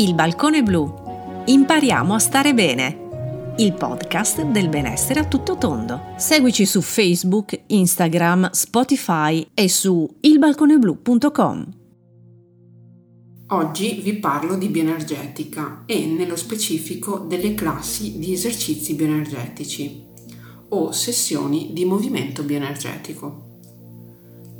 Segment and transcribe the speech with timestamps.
[0.00, 1.42] Il balcone blu.
[1.46, 3.54] Impariamo a stare bene.
[3.56, 6.12] Il podcast del benessere a tutto tondo.
[6.16, 11.66] Seguici su Facebook, Instagram, Spotify e su ilbalconeblu.com.
[13.48, 20.06] Oggi vi parlo di bioenergetica e nello specifico delle classi di esercizi bioenergetici
[20.68, 23.47] o sessioni di movimento bioenergetico.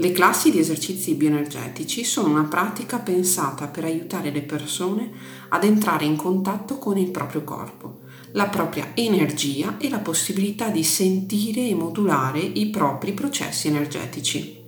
[0.00, 5.10] Le classi di esercizi bioenergetici sono una pratica pensata per aiutare le persone
[5.48, 7.98] ad entrare in contatto con il proprio corpo,
[8.32, 14.62] la propria energia e la possibilità di sentire e modulare i propri processi energetici.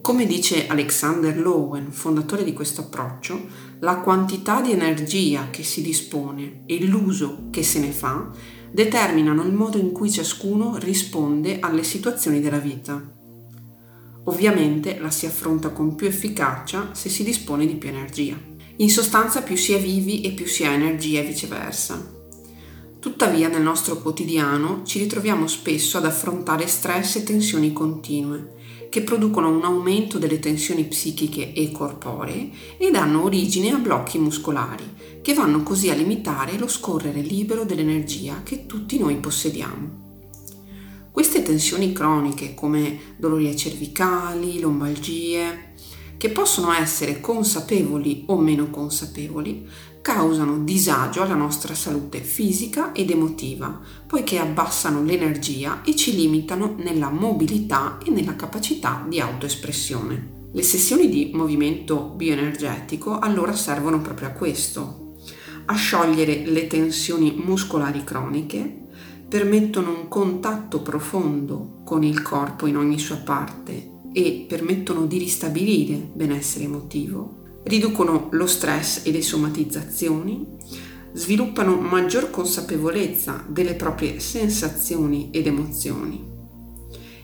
[0.00, 3.38] Come dice Alexander Lowen, fondatore di questo approccio,
[3.80, 8.30] la quantità di energia che si dispone e l'uso che se ne fa
[8.70, 13.16] determinano il modo in cui ciascuno risponde alle situazioni della vita.
[14.28, 18.38] Ovviamente la si affronta con più efficacia se si dispone di più energia.
[18.76, 22.16] In sostanza più si è vivi e più si ha energia e viceversa.
[22.98, 28.56] Tuttavia nel nostro quotidiano ci ritroviamo spesso ad affrontare stress e tensioni continue,
[28.90, 34.84] che producono un aumento delle tensioni psichiche e corporee e danno origine a blocchi muscolari,
[35.22, 40.07] che vanno così a limitare lo scorrere libero dell'energia che tutti noi possediamo.
[41.18, 45.72] Queste tensioni croniche come dolori cervicali, lombalgie,
[46.16, 49.66] che possono essere consapevoli o meno consapevoli,
[50.00, 57.10] causano disagio alla nostra salute fisica ed emotiva, poiché abbassano l'energia e ci limitano nella
[57.10, 60.46] mobilità e nella capacità di autoespressione.
[60.52, 65.16] Le sessioni di movimento bioenergetico allora servono proprio a questo,
[65.64, 68.86] a sciogliere le tensioni muscolari croniche,
[69.28, 75.96] permettono un contatto profondo con il corpo in ogni sua parte e permettono di ristabilire
[75.96, 80.46] benessere emotivo, riducono lo stress e le somatizzazioni,
[81.12, 86.36] sviluppano maggior consapevolezza delle proprie sensazioni ed emozioni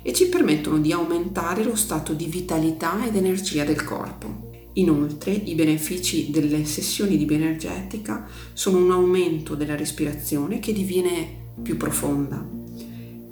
[0.03, 4.51] e ci permettono di aumentare lo stato di vitalità ed energia del corpo.
[4.75, 11.77] Inoltre i benefici delle sessioni di bioenergetica sono un aumento della respirazione che diviene più
[11.77, 12.55] profonda.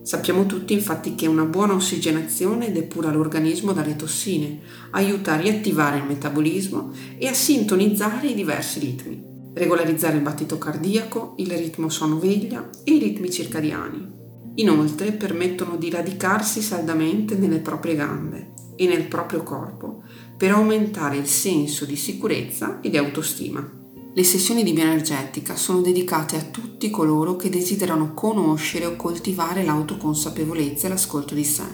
[0.03, 4.60] Sappiamo tutti infatti che una buona ossigenazione depura l'organismo dalle tossine,
[4.91, 9.22] aiuta a riattivare il metabolismo e a sintonizzare i diversi ritmi,
[9.55, 14.11] regolarizzare il battito cardiaco, il ritmo sonno-veglia e i ritmi circadiani.
[14.56, 20.03] Inoltre permettono di radicarsi saldamente nelle proprie gambe e nel proprio corpo
[20.37, 23.81] per aumentare il senso di sicurezza e di autostima.
[24.15, 30.87] Le sessioni di bioenergetica sono dedicate a tutti coloro che desiderano conoscere o coltivare l'autoconsapevolezza
[30.87, 31.65] e l'ascolto di sé.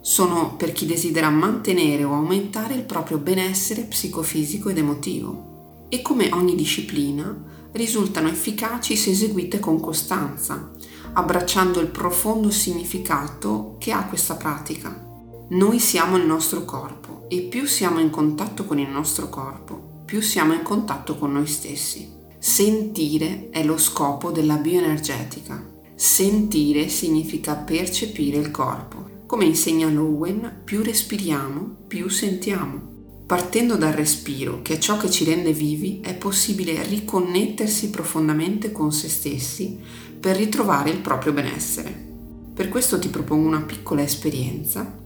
[0.00, 5.84] Sono per chi desidera mantenere o aumentare il proprio benessere psicofisico ed emotivo.
[5.90, 10.70] E come ogni disciplina, risultano efficaci se eseguite con costanza,
[11.12, 15.06] abbracciando il profondo significato che ha questa pratica.
[15.50, 20.20] Noi siamo il nostro corpo e più siamo in contatto con il nostro corpo, più
[20.20, 22.10] siamo in contatto con noi stessi.
[22.36, 25.64] Sentire è lo scopo della bioenergetica.
[25.94, 29.08] Sentire significa percepire il corpo.
[29.26, 33.22] Come insegna Lowen, più respiriamo, più sentiamo.
[33.24, 38.90] Partendo dal respiro, che è ciò che ci rende vivi, è possibile riconnettersi profondamente con
[38.90, 39.78] se stessi
[40.18, 42.08] per ritrovare il proprio benessere.
[42.52, 44.99] Per questo ti propongo una piccola esperienza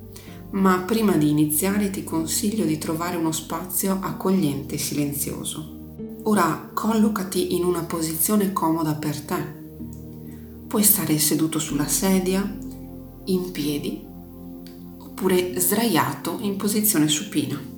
[0.54, 5.82] ma prima di iniziare ti consiglio di trovare uno spazio accogliente e silenzioso.
[6.25, 9.62] Ora collocati in una posizione comoda per te.
[10.69, 12.41] Puoi stare seduto sulla sedia,
[13.26, 14.04] in piedi
[14.98, 17.72] oppure sdraiato in posizione supina.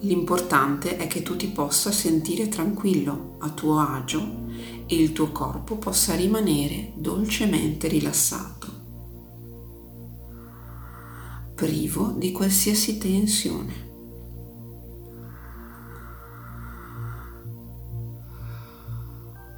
[0.00, 4.42] L'importante è che tu ti possa sentire tranquillo, a tuo agio
[4.86, 8.68] e il tuo corpo possa rimanere dolcemente rilassato,
[11.54, 13.90] privo di qualsiasi tensione.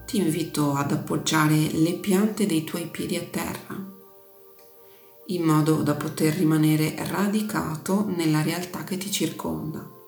[0.07, 3.93] Ti invito ad appoggiare le piante dei tuoi piedi a terra
[5.29, 10.04] in modo da poter rimanere radicato nella realtà che ti circonda.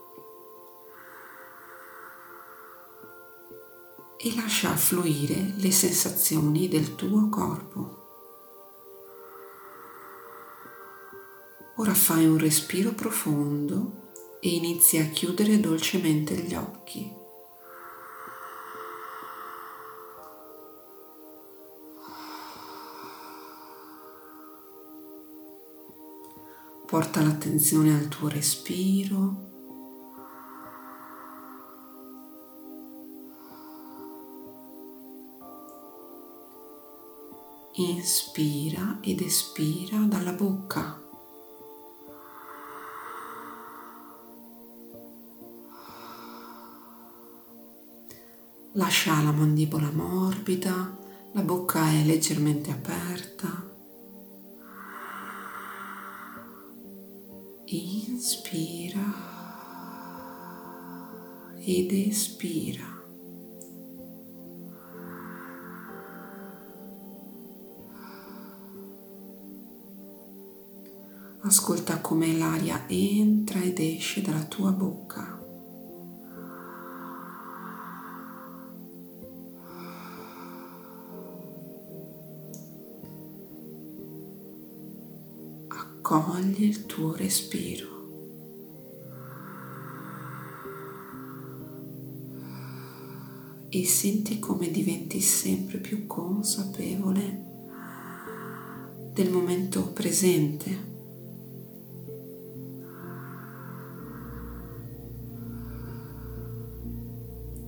[4.19, 8.05] E lascia fluire le sensazioni del tuo corpo.
[11.77, 14.05] Ora fai un respiro profondo
[14.41, 17.13] e inizi a chiudere dolcemente gli occhi.
[26.87, 29.56] Porta l'attenzione al tuo respiro.
[37.79, 40.99] Inspira ed espira dalla bocca.
[48.73, 50.97] Lascia la mandibola morbida,
[51.33, 53.69] la bocca è leggermente aperta.
[57.67, 59.05] Inspira
[61.59, 62.96] ed espira.
[71.47, 75.35] Ascolta come l'aria entra ed esce dalla tua bocca.
[85.69, 87.95] accogli il tuo respiro.
[93.69, 97.45] E senti come diventi sempre più consapevole
[99.13, 100.96] del momento presente.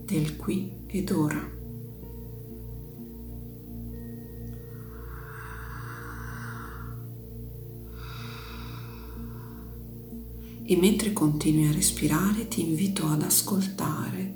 [0.09, 1.57] Del qui ed ora.
[10.69, 14.35] e mentre continui a respirare ti invito ad ascoltare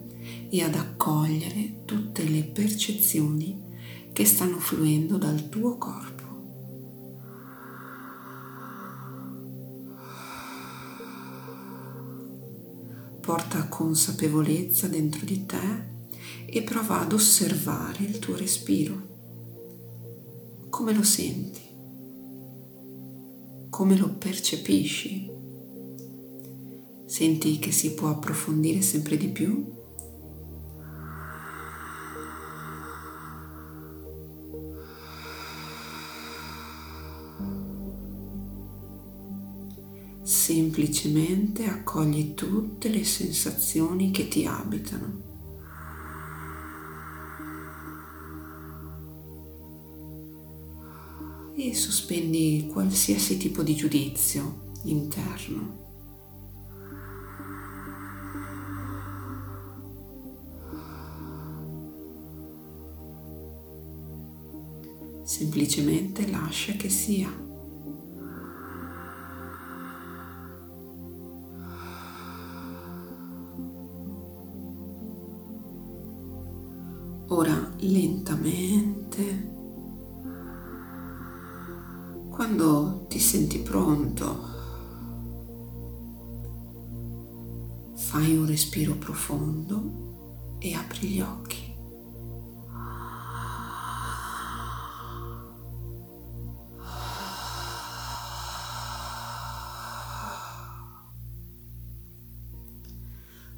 [0.50, 3.56] e ad accogliere tutte le percezioni
[4.12, 6.13] che stanno fluendo dal tuo corpo.
[13.24, 15.86] Porta consapevolezza dentro di te
[16.46, 20.68] e prova ad osservare il tuo respiro.
[20.70, 21.62] Come lo senti?
[23.70, 25.32] Come lo percepisci?
[27.06, 29.73] Senti che si può approfondire sempre di più?
[40.44, 45.22] Semplicemente accogli tutte le sensazioni che ti abitano.
[51.56, 55.80] E sospendi qualsiasi tipo di giudizio interno.
[65.24, 67.53] semplicemente lascia che sia.
[78.24, 79.52] Lentamente,
[82.30, 84.52] quando ti senti pronto,
[87.98, 91.72] fai un respiro profondo e apri gli occhi.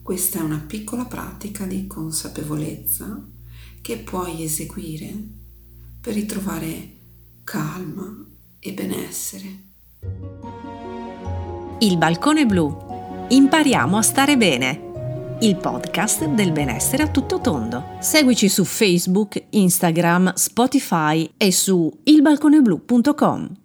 [0.02, 3.34] Questa è una piccola pratica di consapevolezza
[3.86, 5.14] che puoi eseguire
[6.02, 6.90] per ritrovare
[7.44, 8.26] calma
[8.60, 9.46] e benessere.
[11.82, 12.76] Il balcone blu.
[13.30, 15.38] Impariamo a stare bene.
[15.42, 17.98] Il podcast del benessere a tutto tondo.
[18.00, 23.65] Seguici su Facebook, Instagram, Spotify e su ilbalconeblu.com.